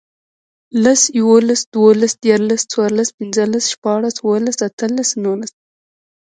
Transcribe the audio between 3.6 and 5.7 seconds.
شپاړس, اووهلس, اتهلس, نورلس